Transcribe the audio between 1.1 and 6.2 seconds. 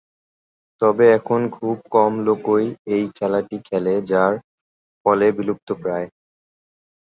এখন খুব কম লোকই এই খেলাটি খেলে যার ফলেবিলুপ্তপ্রায়।